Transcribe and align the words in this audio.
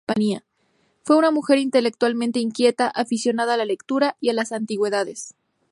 Fue 1.03 1.15
una 1.15 1.29
mujer 1.29 1.59
intelectualmente 1.59 2.39
inquieta, 2.39 2.87
aficionada 2.87 3.53
a 3.53 3.57
la 3.57 3.65
lectura 3.65 4.17
y 4.19 4.31
las 4.33 4.51
antigüedades. 4.51 5.35